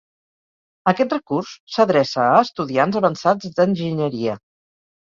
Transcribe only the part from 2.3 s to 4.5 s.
a estudiants avançats d'enginyeria.